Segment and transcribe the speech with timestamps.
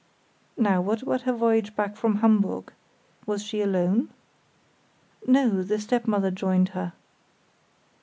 [0.57, 2.73] "Now, what about her voyage back from Hamburg?
[3.27, 4.09] Was she alone?"
[5.27, 6.93] "No; the stepmother joined her."